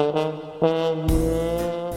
[0.00, 0.29] Mm-hmm.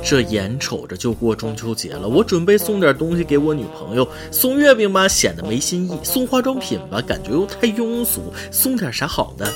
[0.03, 4.07] 这眼瞅着就过中秋节了，我准备送点东西给我女朋友。
[4.31, 8.21] 送月饼吧，显得没新意；送化妆品吧，感觉又太庸俗。
[8.51, 9.47] 送点啥好呢？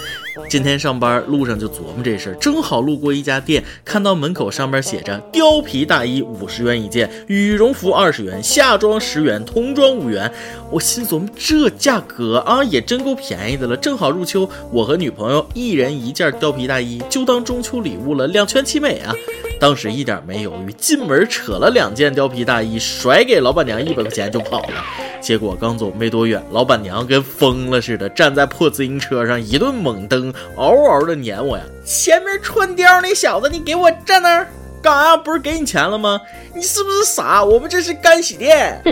[0.50, 10.32] 今天上班路上就琢磨这事儿，正好路过一家店，看到门口上面写着貂皮大衣五十元一件，羽绒服二十元，夏装十元，童装五元。
[10.72, 13.76] 我心琢磨，这价格啊，也真够便宜的了。
[13.76, 19.14] 正好入秋，我和女朋友一人一件貂皮大衣，就当中秋礼物了，两全其美啊！
[19.60, 24.84] 当时一点没犹豫，进门扯了两件貂皮大衣，甩给老板娘一百块钱就跑了。
[25.20, 31.64] 结果刚走没多远，老板娘跟疯了似的，站在破自行车上一顿猛蹬，嗷嗷的撵我呀！
[31.84, 34.48] 前面穿貂那小子，你给我站那儿
[34.82, 35.18] 干啥？
[35.18, 36.22] 不是给你钱了吗？
[36.54, 37.44] 你是不是傻？
[37.44, 38.80] 我们这是干洗店。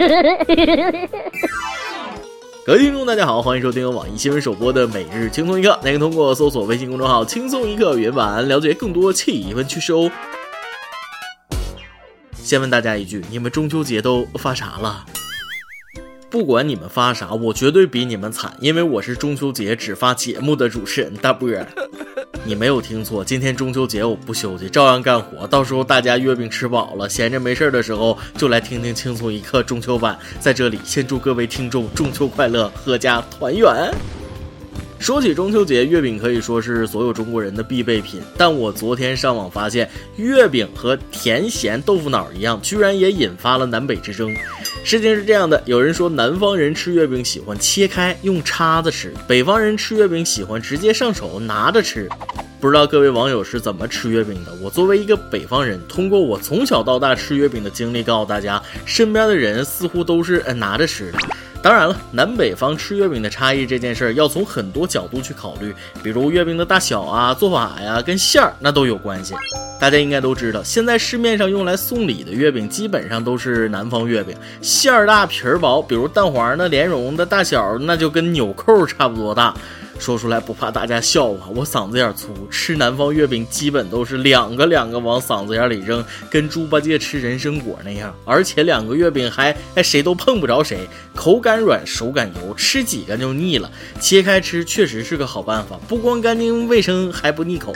[2.66, 5.80] 各位听众，大家好，欢迎收听网易新闻首播的每日轻松一刻。
[5.84, 10.10] 您可以通过搜索微信公众号“轻松一刻”原版了解更多气氛趣事哦。
[12.46, 15.04] 先问大家一句，你们中秋节都发啥了？
[16.30, 21.68] 不管你们发啥，我绝对比你们惨，因为我是中秋节只发节目的主持人大波儿。
[22.44, 25.48] 你没有听错，今天中秋节我不休息，照样干活。
[25.48, 30.16] 到时候大家月饼吃饱了，闲着没事的时候就来听听轻松一刻中秋版。
[30.40, 33.92] 在这里，先祝各位听众中秋快乐，阖家团圆。
[35.00, 38.22] 说起中秋节，月饼可以说是所有中国人的必备品。
[38.38, 44.36] 但我昨天上网发现，月饼和甜咸豆腐脑一样，居然也引发了南北之争。
[44.84, 52.10] 事情是这样的，有人说南方人吃月饼喜欢切开用叉子吃，北方人吃月饼喜欢直接上手拿着吃。
[52.60, 54.52] 不知道各位网友是怎么吃月饼的？
[54.64, 61.20] 我作为一个北方人，通过我从小到大吃月饼的经历，告诉大家，身边的人似乎都是拿着吃的。
[61.66, 69.34] 当然了，南北方吃月饼的差异这件事儿，要从很多角度去考虑，比如月饼的大小啊、做法呀，跟馅儿那都有关系。
[69.80, 79.52] 大家应该都知道，现在市面上用来送礼的月饼，基本上都是南方月饼，馅儿大皮儿薄，比如蛋黄的莲蓉的大小，那就跟纽扣差不多大。
[79.98, 93.72] 说出来不怕大家笑话，我嗓子眼粗，吃南方月饼基本都是两个两个往嗓子眼里扔，跟猪八戒吃人参果那样，而且两个月饼还还谁都碰不着谁，口感软，手感油，吃几个就腻了。
[94.00, 97.74] 切开吃确实是个好办法，不光干净卫生，还不腻口。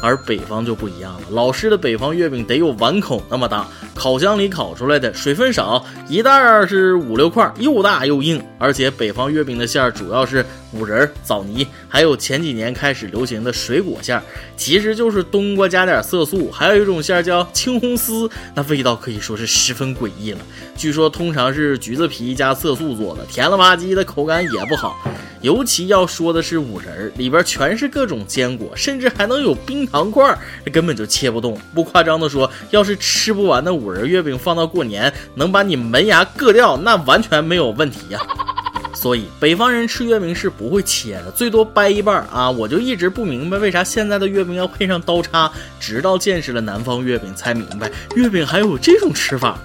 [0.00, 8.42] 而北方就不一样了，老式的北方月饼得有碗口那么大，烤箱里烤出来的，水分少，一袋儿是五六块，又大又硬。
[8.58, 14.22] 而且北方月饼的馅儿主要是五仁、枣泥，还有前几年开始流行的水果馅儿，
[14.56, 16.50] 其实就是冬瓜加点色素。
[16.50, 20.38] 还有一种馅儿叫青红丝，那味道可以说是十分诡异了。
[20.76, 24.96] 据说通常是橘子皮加色素做的，甜了吧唧的，口感也不好。
[25.40, 30.36] 尤其要说的是五仁，里边全是各种坚果，甚至还能有冰糖块，
[30.72, 31.58] 根本就切不动。
[31.74, 38.20] 不夸张的说，要是吃不完的五仁月饼放到过年，能把你门牙硌掉，那完全没有问题呀。
[38.94, 42.50] 所以北方人吃月饼是不会切的，最多掰一半啊。
[42.50, 49.56] 我就一直不明白为啥现在的月饼要配上刀叉，直到见识了南方月饼才明白，月饼还有这种吃法。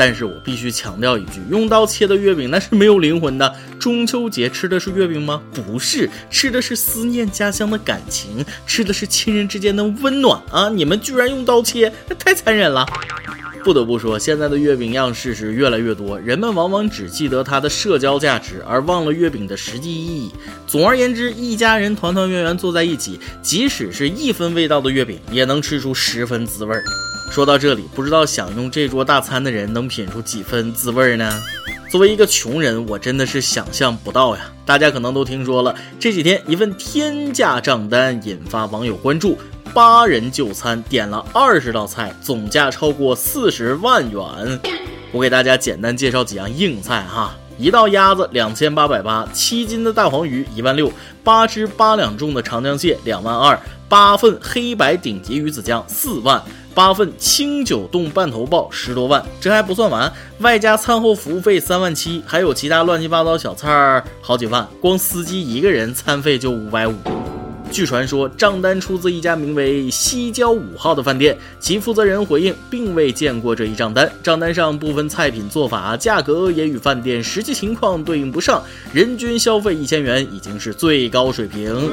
[0.00, 3.54] 但是我必须强调一句，用刀切的月饼那是没有灵魂的。
[3.78, 5.42] 中秋节吃的是月饼吗？
[5.52, 10.70] 不是，吃的是思念家乡的感情，吃的是亲人之间的温暖啊！
[10.70, 12.86] 你们居然用刀切，那太残忍了。
[13.62, 20.30] 不得不说，现在的月饼样式是越来越多，人们往往只记得它的社交价值，而忘了月饼的实际意义。
[20.66, 26.82] 总而言之，一家人团团圆圆坐在一起，即使是一分味道的月饼，也能吃出十分滋味儿。
[27.30, 31.40] 说到这里，不知道享用这桌大餐的人能品出几分滋味呢？
[31.88, 34.50] 作为一个穷人，我真的是想象不到呀。
[34.66, 39.38] 大家可能都听说了，这几天一份天价账单引发网友关注。
[39.72, 44.60] 八人就餐点了二十道菜，总价超过四十万元。
[45.12, 50.92] 我给大家简单介绍几样硬菜哈：一道鸭子两千八百八，七斤的大黄鱼一万六，
[51.22, 53.56] 八只八两重的长江蟹两万二，
[53.90, 56.40] 八份黑白顶级鱼子酱四万，
[56.72, 59.20] 八份清酒冻半头鲍十多万。
[59.40, 66.94] 这还不算完，外加餐后服务费三万七，还有其他乱七八糟小菜儿好几万，光司机一个人餐费就五百五。
[67.72, 74.08] 据传说，账单出自一家名为“西郊五号”的饭店，其负责人回应，并未见过这一账单。
[74.22, 78.62] 账单上部分菜品做法、价格也与饭店实际情况对应不上，
[78.92, 81.90] 人均消费一千元已经是最高水平。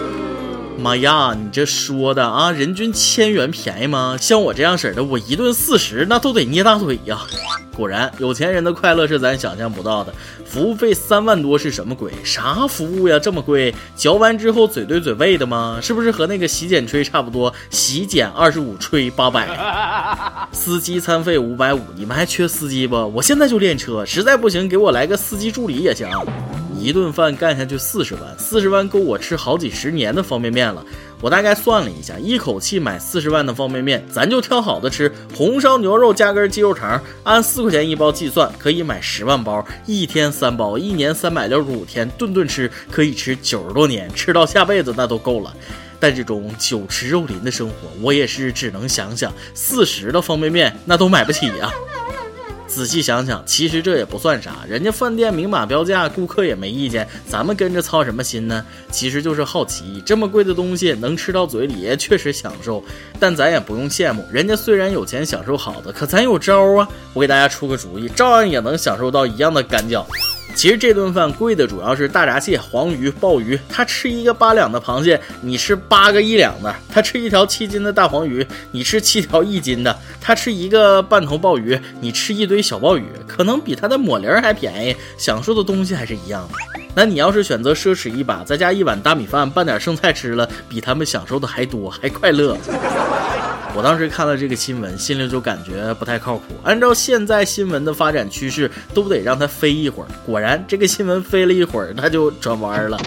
[0.77, 4.15] 妈呀，你这说的啊，人均千元便宜吗？
[4.19, 7.19] 像我这样式的，我一顿四十那都得捏大腿呀。
[7.75, 10.13] 果然，有钱人的快乐是咱想象不到的。
[10.45, 12.11] 服务费三万多是什么鬼？
[12.23, 13.73] 啥服务呀，这么贵？
[13.95, 15.79] 嚼完之后嘴对嘴喂的吗？
[15.81, 17.53] 是不是和那个洗剪吹差不多？
[17.69, 19.47] 洗剪二十五，吹八百。
[20.51, 22.95] 司机餐费五百五，你们还缺司机不？
[22.95, 26.07] 我现在就练车，实在不行给我来个司机助理也行。
[26.79, 30.83] 一顿饭干下去四十万，四十万够我吃好几十年的方便面了。
[31.19, 45.51] 我大概算了一下，一口气买四十万的方便面，咱就挑好的吃，红烧牛肉加根鸡肉肠，按四块钱一包计算，可以买十万包，一天三包，一年三百六十五天，顿顿吃，可以吃九十多年，吃到下辈子那都够了。
[45.99, 51.71] 但这种酒池肉林的生活，我也是只能想想，四十的方便面那都买不起呀。
[52.77, 58.63] 仔细想想，其实这也不算啥，人家饭店明码标价，顾客也没意见，咱们跟着操什么心呢？
[58.91, 62.83] 其实就是好奇，这么贵的东西能吃到嘴里，确实享受。
[63.19, 66.87] 但咱也不用羡慕，人家虽然有钱享受好的，可咱有招啊！
[67.15, 70.05] 我给大家出个主意，照样也能享受到一样的干觉。
[70.55, 73.59] 其实这顿饭贵的主要是大闸蟹、黄鱼、鲍鱼。
[73.69, 86.55] 他吃一个八两的螃蟹，你吃八个一两的；他吃一条七斤的大黄鱼，你吃七条一斤的；他吃一个半头鲍鱼，你吃一堆小鲍鱼，可能比他的抹零还便宜，享受的东西还是一样的。
[86.95, 92.57] 那你要是选择奢侈一把，再加一碗大米饭，拌点剩菜吃了，比他们享受的还多，还快乐。
[93.77, 96.55] 我当时看了这个新闻，心里就感觉不太靠谱。
[96.63, 100.07] 按照现在新闻的发展趋势，都得让它飞一会儿。
[100.25, 102.99] 果然，这个新闻飞了一会儿，它就转弯了。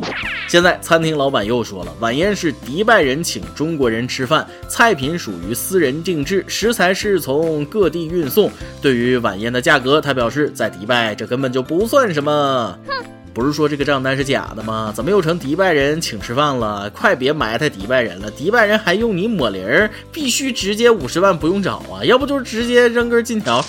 [0.46, 8.48] 现在餐厅老板又说了，晚宴是迪拜人请中国人吃饭，菜品属于私人定制，食材是从各地运送。
[8.80, 12.78] 对于晚宴的价格，他表示，在迪拜这根本就不算什么。
[12.86, 12.94] 哼。
[13.32, 14.92] 不是说这个账单是假的吗？
[14.94, 16.90] 怎么又成迪拜人请吃饭了？
[16.90, 23.64] 快别埋汰迪拜人了，迪拜人还用你抹零儿，必须直接五十万不用找啊，要不就是直接扔根金条。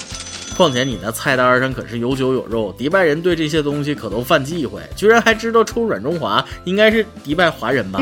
[0.57, 8.01] 况且你那菜单上可是有酒有肉，迪拜人对这些东西可都犯忌讳，居然还知道抽软中华，应该是迪拜华人吧？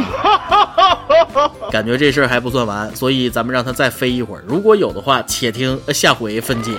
[1.72, 6.72] 感觉这事儿还不算完，所以咱们让他再飞一会儿，如果有的话，且听下回分解。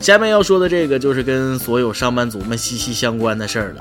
[0.00, 3.80] 下面要说的这个就是跟所有上班族们息息相关的事儿了。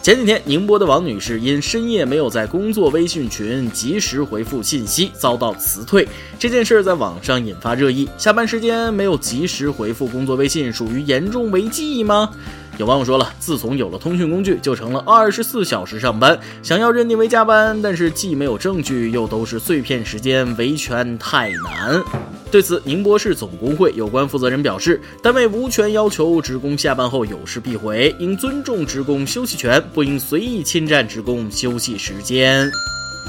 [0.00, 6.06] 前几天，宁波的王女士因深夜没有在工作微信群及时回复信息，遭到辞退。
[6.38, 8.08] 这件事儿在网上引发热议。
[8.16, 12.30] 下班时间没有及时回复工作微信，属于严重违纪吗？
[12.78, 22.02] 有网友说了，自从有了通讯工具，就成了二十四小时上班，想要认定为加班，但是既没有证据，又都是碎片时间，维权太难。
[22.50, 32.70] 对此，宁波市总工会有关负责人表示，单位无权要求职工下班后有事必回，应尊重职工休息权，不应随意侵占职工休息时间。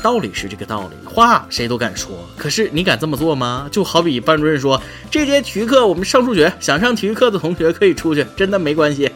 [0.04, 3.68] 道理是这个道理，话谁都敢说，可是你敢这么做吗？
[3.72, 4.80] 就好比班主任说，
[5.10, 9.10] 这节体育课我们上数学，想上体育课的同学可以出去，真的没关系。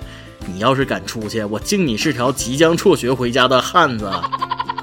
[0.47, 4.09] 你要是敢出去，我敬你是条即将辍学回家的汉子。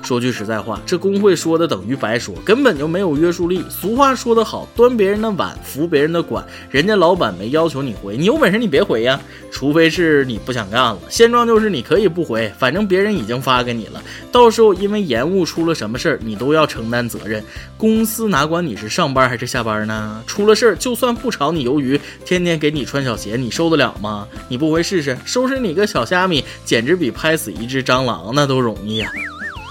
[0.08, 3.62] 说句实在话，这工会说的等于白说，根本就没有约束力。
[3.68, 6.42] 俗话说得好，端别人的碗，扶别人的管。
[6.70, 9.20] 人家老板没要求你回，你有本事你别回呀，
[9.50, 10.98] 除非是你不想干了。
[11.10, 14.02] 现状就是你可以不回，反正别人已经发给你了。
[14.32, 17.44] 到时候因为延误出了什么事儿，你都要承担责任。
[17.76, 20.22] 公司哪管你是上班还是下班呢？
[20.26, 24.26] 出了事儿，就算不炒你鱿鱼，天天给你穿小鞋，你受得了吗？
[24.48, 29.12] 你不回试试，收拾你个小虾米，简直比拍死一只蟑螂那都容易呀。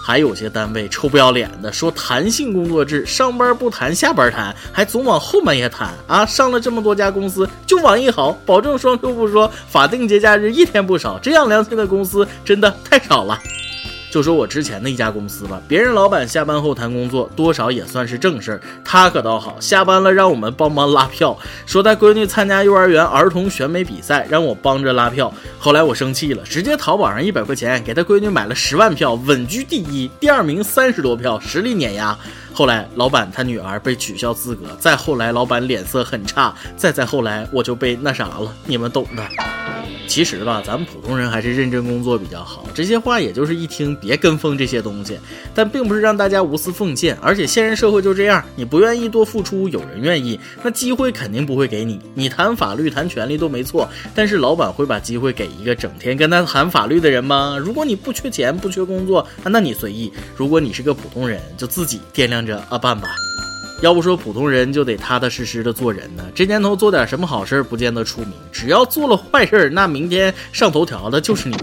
[0.07, 6.25] 还有些单位臭不要脸的说弹性工作制，上班不谈，下班谈，还总往后半夜谈啊！
[6.25, 13.37] 上了这么多家公司，就网易好，保证双休不说，法定节假日一天不少，这样良心的公司真的太少了。
[14.09, 18.61] 就说我之前的一家公司吧，别人老板下班后谈工作，多少也算是正事儿。
[18.83, 25.31] 他可倒好，下班了让我们帮忙拉票，说带闺女参加幼儿园儿童选美比赛，让我帮着拉票。
[25.59, 32.17] 后来我生气了，直接淘宝上一百块钱给他闺女买了十万票，稳居第一，第二名三十多票，实力碾压。
[32.53, 39.46] 后来老板他女儿被取消资格，再后来老板脸色很差，再再后来我就被那啥了，你们懂的。
[40.07, 42.65] 其实吧，咱们普通人还是认真工作比较好。
[42.73, 45.19] 这些话也就是一听，别跟风这些东西。
[45.53, 51.99] 但并不是让大家无私奉献，而且现实社会就这样，你不愿意多付出，有人愿意，那机会肯定不会给你。
[52.15, 57.57] 你谈法律、谈权利都没错，但是老板会把机会给一个整天跟他谈法律的人吗？
[57.59, 63.09] 如果你不缺钱、不缺工作，那你随意；如果你是个普通人，就自己掂量着啊办吧。
[63.81, 66.23] 要不说普通人就得踏踏实实的做人呢。
[66.33, 71.55] 这年头做点什么好事不见得出名，只要做了坏事那明天上头条的就是你。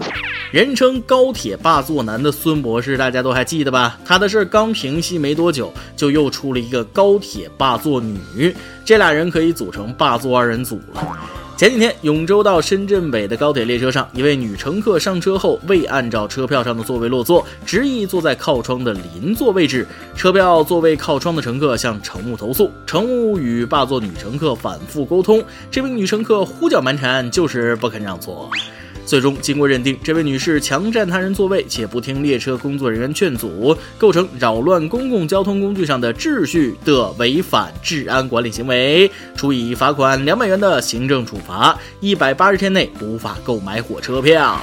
[0.52, 3.99] 人称高铁霸座男的孙博士，大家都还记得吧？
[4.04, 8.54] 他的事儿刚平息没多久，就又出了一个高铁霸座女，
[8.85, 11.18] 这俩人可以组成霸座二人组了。
[11.56, 19.87] 前几天，永州到深圳北的高铁列车上，一位女乘客上车后未按照车票上的座位落座，执意坐在靠窗的邻座位置。
[20.16, 28.50] 车票座位靠窗的乘客向乘务投诉，乘务与霸座女乘客反复沟通，这名女乘客胡搅蛮缠，就是不肯让座。
[29.06, 44.61] 最终，经过认定，这位女士强占他人座位，且不听列车工作人员劝阻，构成扰乱公共交通工具上的秩序的违反治安管理行为，处以罚款两百元的行政处罚，一百八十天内无法购买火车票。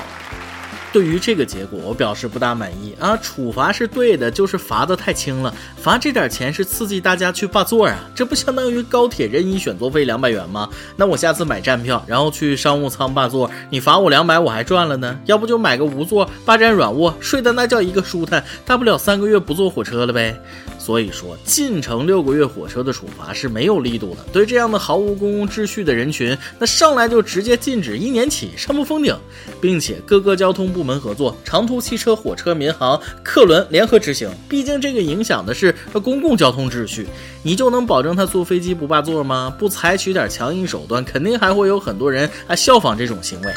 [0.92, 3.16] 对于这个结果，我表示不大满意啊！
[3.18, 5.54] 处罚是对的，就是罚的太轻了。
[5.78, 10.70] 罚这点钱是刺激大家去霸座啊，这不相当于高铁任意选座费两百元吗？
[10.98, 15.18] 那我下次买站票，然后去商务舱霸座，你罚我两百，我还赚了呢。
[15.26, 20.38] 要不就买个无座，霸占软卧，睡的那叫一个舒坦，大不了三个月不坐火车了呗。
[20.78, 24.26] 所以说，进城六个月火车的处罚是没有力度的。
[24.34, 29.16] 对这样的毫无公共秩序的人群，那上来就直接禁止一年起上不封顶，
[29.62, 34.28] 并且各个交通部部门合作，长途汽车、火车、民航、客轮联合执行。
[34.50, 35.72] 毕竟这个影响的是
[36.04, 37.08] 公共交通秩序，
[37.44, 39.54] 你就能保证他坐飞机不霸座吗？
[39.60, 43.54] 不采取点强硬手段，肯定还会有很多人啊效仿这种行为。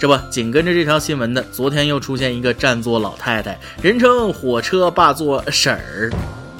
[0.00, 6.10] 这不，紧跟着这条新闻的，昨天又出现一个占座老太太，人称火车霸座婶儿。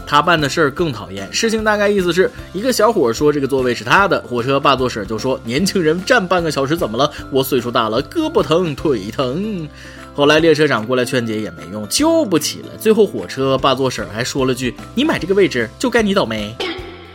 [0.04, 1.32] 他办的事儿更讨厌。
[1.32, 7.10] 事情大概意思是一个小伙说这个座位是他的，火车霸座婶儿就说年轻人站半个小时怎么了？
[7.30, 9.66] 我岁数大了，胳膊疼腿疼。
[10.14, 12.68] 后来列车长过来劝解也没用，救不起了。
[12.78, 16.54] 最后火车霸座婶还说了句：“你买这个位置就该你倒霉。”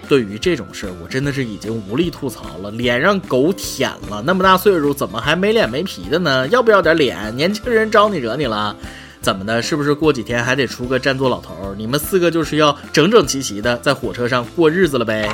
[0.09, 4.23] 对于这种事儿，我真的是已经无力吐槽了，脸让狗舔了。
[4.25, 6.47] 那么大岁数怎么还没脸没皮的呢？
[6.47, 7.35] 要不要点脸？
[7.35, 8.75] 年轻人招你惹你了？
[9.21, 9.61] 怎么的？
[9.61, 11.75] 是不是过几天还得出个占座老头？
[11.77, 15.29] 你们四个就是要整整齐齐的在火车上过日子了呗？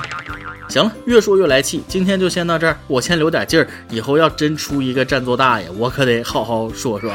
[0.67, 7.13] 行了，越说越来气，今天就先到这儿，我先留点劲儿，以后要真出一个占座大爷，我可得好好说说。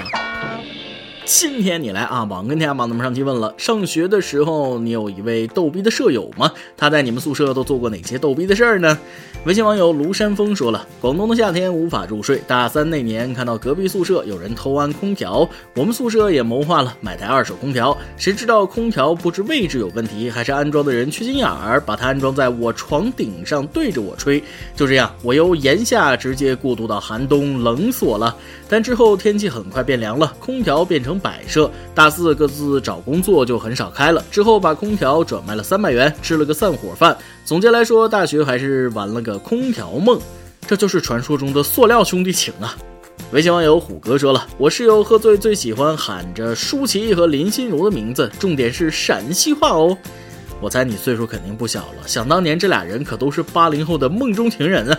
[1.30, 6.50] 今天你来啊，网跟天涯网咱们上期问了，上学的时候你有一位逗逼的舍友吗？
[6.74, 8.98] 他在你们宿舍都做过哪些逗逼的事儿呢？
[9.44, 12.40] 微信网友庐山峰说了：广东的夏天无法入睡。
[12.46, 17.94] 大三那年，看到隔壁宿舍有人偷安空调，我们宿舍也谋划了买台二手空调。
[18.16, 24.42] 谁知道空调不知位置有问题，还是安装的人缺心眼儿，把它安装在我床顶上对着我吹。
[24.74, 28.34] 就这样，我由炎夏直接过渡到寒冬冷锁了。
[28.66, 31.70] 但之后天气很快变凉了，空调变成摆设。
[31.94, 34.24] 大四各自找工作就很少开了。
[34.30, 37.16] 之后把空调转卖了三百元，吃了个散伙饭。
[37.44, 40.20] 总结来说，大学还是玩了个空调梦，
[40.66, 42.76] 这就是传说中的塑料兄弟情啊！
[43.32, 49.96] 微信网友虎哥说了，我室友喝醉最喜欢喊着舒淇和林心如的名字，重点是陕西话哦。
[50.60, 54.98] 我猜你岁数肯定不小了，想当年这俩人可都是八零后的梦中情人啊！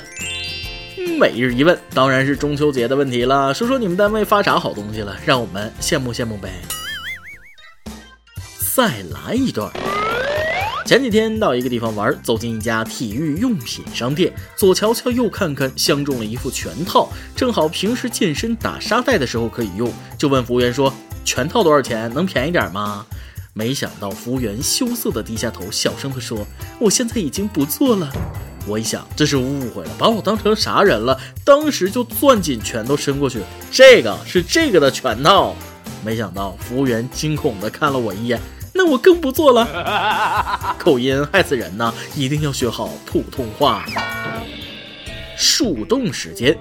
[1.20, 6.50] 每日一问，当然是中秋节的问题了，说说你们单位发啥好东西了，让我们羡慕羡慕呗。
[8.74, 9.70] 再来一段。
[10.86, 20.92] 前几天到一个地方玩，走进一家体育用品商店，左瞧瞧右看看，相中了一副拳套，正好平时健身打沙袋的时候可以用，就问服务员说
[21.26, 22.10] ：“拳套多少钱？
[22.14, 23.06] 能便宜点吗？”
[23.60, 26.48] 没想到服务员羞涩的低下头，小声的说
[26.80, 28.10] ：“我现在已经不做了。”
[28.66, 31.20] 我一想，这是误会了，把我当成啥人了？
[31.44, 35.54] 当时就攥紧拳头伸过去，这个是这个的拳套。
[36.06, 38.40] 没想到服务员惊恐的看了我一眼。
[38.74, 39.68] 那我更不做了，
[40.80, 41.94] 口音害死人呐！
[42.16, 43.86] 一定要学好普通话。
[45.36, 46.58] 树洞时间。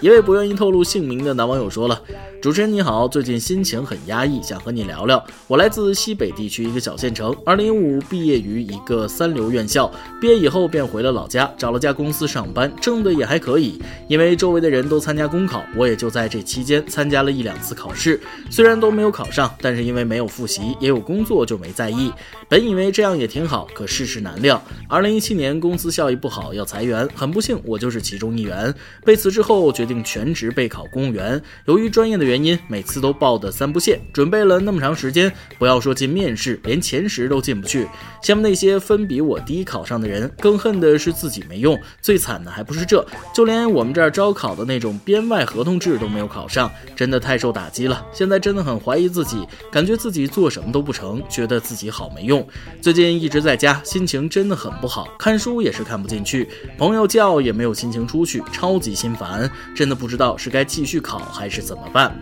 [0.00, 1.98] 一位不愿意透露姓名的男网友说了
[2.42, 5.24] ：“主持人你好，最近心情很压抑，想和你聊聊。
[5.48, 13.80] 我来自西北地区一个小县城，二零一五毕业于一个三流院校，毕业以后便回了老家，找了家公司上班，挣的也还可以。
[14.06, 22.12] 因为周围的人都参加公考，我也就在这期间参加了一两次考试，虽然都没有考上，但是因为没有复习，也有工作，就没在意。
[22.50, 24.62] 本以为这样也挺好，可世事难料。
[24.88, 28.72] 二零一七年公司效益不好，要裁员，很不幸我就是其中一员。
[29.02, 29.85] 被辞之后，觉。
[29.86, 31.40] 定全职备考公务员。
[31.66, 37.86] 由于专业的原因，每次都报的三不限，准备了那么长时间，不要说进面试，连前十都进不去。
[38.22, 41.78] 羡慕那些分比我低考上的人，更恨的是自己没用。
[42.02, 48.04] 最惨的还不是这，就连我们这儿招考的那种编外合同制都没有考上，真的太受打击了。
[48.12, 52.46] 现在真的很怀疑自己，感觉自己做什么都不成，觉得自己好没用。
[52.80, 62.18] 最近一直在家，心情真的很不好，看书也是看不进去，朋友叫也没有心情出去，超级心烦，真的不知道是该继续考还是怎么办。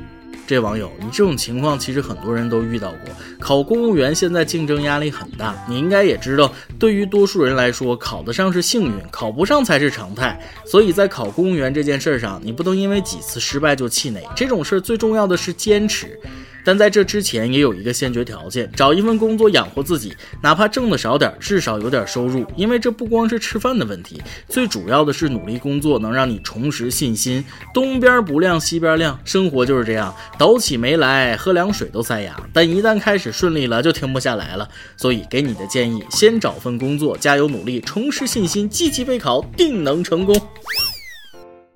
[0.47, 3.15] 这网友，你这种情况其实很多人都遇到过。
[3.41, 10.39] 考公务员现在竞争压力很大，你应该也知道，对于多数人来说，考得上是幸运，考不上才是常态。
[10.67, 14.21] 所以在考公务员这件事上，你不能因为几次失败就气馁。
[14.37, 16.21] 这种事儿最重要的是坚持。
[16.65, 22.47] 但在这之前也有一个先决条件，找一份工作养活自己，哪怕挣的少点，至少有点收入。
[22.57, 27.45] 因为这不光是吃饭的问题，最主要的是努力工作能让你重拾信心。
[27.73, 32.35] 东边不亮西边亮，生活就是这样，倒起霉来喝凉水都塞牙。
[32.53, 34.69] 但一旦开始顺利了，就停不下来了。
[34.97, 40.35] 所以给你的建议，先找份工作，加油努力，重拾信心，积极备考，定能成功。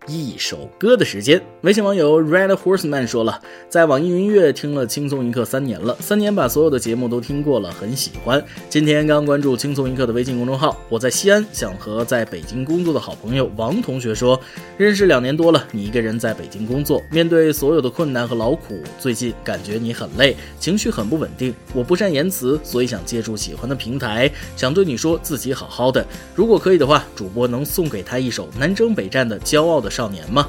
[0.08, 3.38] 一首歌的时间，微信网友 Red Horseman 说了，
[3.68, 8.42] 在网易云音乐听了轻松一刻三年了，三年把所有的节目都听过了，很喜欢。
[8.70, 14.40] 今天刚关注轻松一刻的微信公众号，我在西安，想和在北京工作的好朋友王同学说，
[14.78, 21.54] 认识两年多了，你一个人在北京工作，面对所有的困难和劳苦，最近感觉你很累，情绪很不稳定。
[21.74, 26.02] 我不善言辞，所以想借助喜欢的平台，想对你说自己好好的。
[26.34, 29.90] 如果可以的话，主播能送给他一首南征北战的骄傲的。
[29.98, 30.48] 少年吗？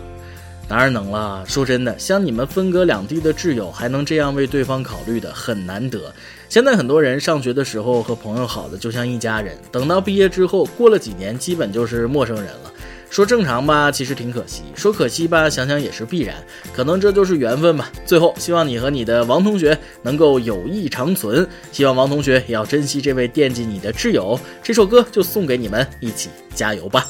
[0.68, 1.44] 当然能了。
[1.48, 6.14] 说真的，像你们分隔两地的挚友，还能这样为对方考虑的，很难得。
[6.48, 12.72] 现在很多人上学的时候和朋友好的就像一家人，等到毕业之后，过了几年，基本就是陌生人了。
[13.10, 16.36] 说正常吧，其实挺可惜；说可惜吧，想想也是必然。
[16.72, 17.92] 可能这就是缘分吧。
[18.06, 21.48] 最后，希望你和你的王同学能够友谊长存。
[21.72, 24.40] 希望王同学也要珍惜这位惦记你的挚友。
[24.62, 27.04] 这首歌就送给你们，一起加油吧。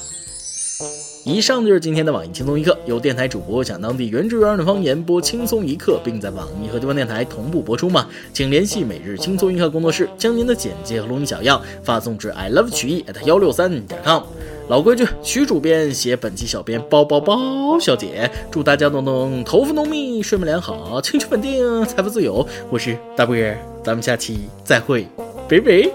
[1.26, 8.08] 以上就是今天的网易轻松一刻，由电台主播讲当地原汁原味的方言播轻松一刻，并在网易和地方电台同步播出吗？
[8.34, 14.24] 请联系每日轻松一刻工作室，将您的简介和录音小样发送至 i love 曲艺 at 幺六三点 com。
[14.70, 22.48] 老规矩，徐主编写本期小编包包包小姐，祝大家都能头发浓密，睡眠良好，情绪稳定，财富自由。
[22.70, 25.06] 我是大波儿，咱们下期再会，
[25.50, 25.90] 拜拜。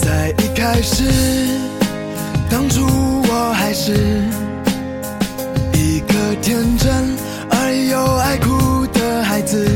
[0.00, 1.65] 在一开始。
[3.66, 3.90] 还是
[5.72, 7.16] 一个天真
[7.50, 9.68] 而又爱哭的孩子，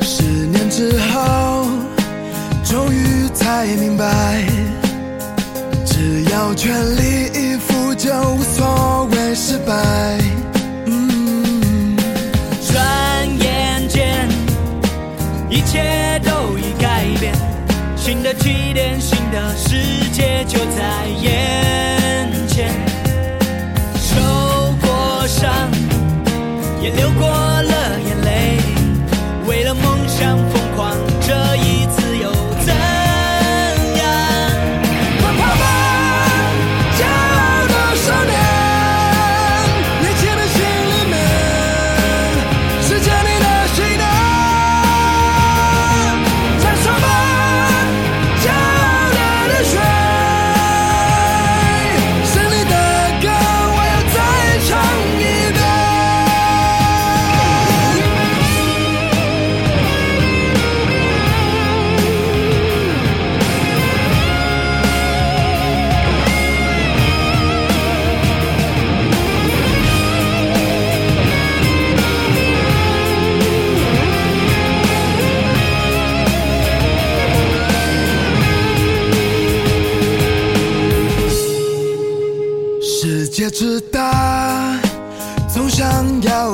[0.00, 1.66] 十年之后，
[2.64, 4.42] 终于才明白，
[5.84, 10.18] 只要全力以赴，就无所谓失败。
[12.72, 14.26] 转眼间，
[15.50, 17.34] 一切都已改变，
[17.98, 21.09] 新的起点，新的世界就在。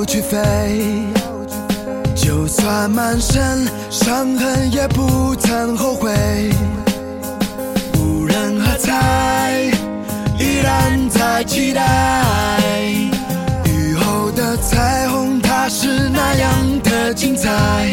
[0.06, 0.38] 去飞，
[2.14, 6.14] 就算满身伤痕，也不曾后悔。
[7.98, 9.64] 无人喝彩，
[10.38, 12.80] 依然在期待。
[13.64, 17.92] 雨后的彩虹，它是那样的精彩。